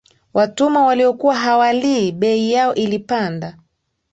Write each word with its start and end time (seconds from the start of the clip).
Watumwa 0.33 0.85
waliokuwa 0.85 1.35
hawalii 1.35 2.11
bei 2.11 2.51
yao 2.51 2.75
ilipanda 2.75 3.57